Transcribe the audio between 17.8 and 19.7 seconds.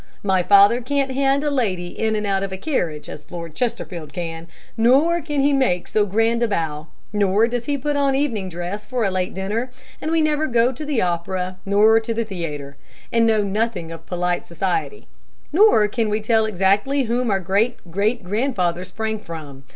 great grandfather sprang from.